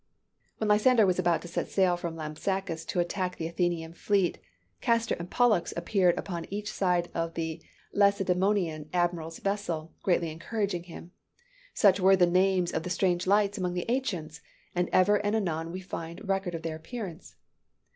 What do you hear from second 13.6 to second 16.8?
the ancients: and ever and anon we find record of their